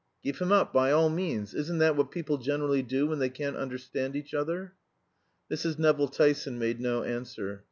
[0.23, 1.53] "Give him up, by all means.
[1.53, 4.73] Isn't that what people generally do when they can't understand each other?"
[5.51, 5.77] Mrs.
[5.77, 7.59] Nevill Tyson made no answer.